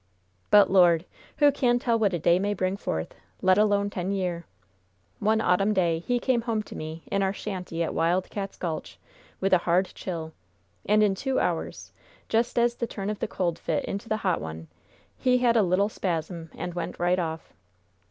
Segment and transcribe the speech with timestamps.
[0.49, 1.05] "But, Lord!
[1.37, 4.47] who can tell what a day may bring forth, let alone ten year?
[5.19, 8.97] One autumn day he came home to me, in our shanty at Wild Cats' Gulch,
[9.39, 10.33] with a hard chill,
[10.87, 11.91] and in two hours,
[12.29, 14.69] just as the turn of the cold fit into the hot one,
[15.19, 17.53] he had a little spasm and went right off.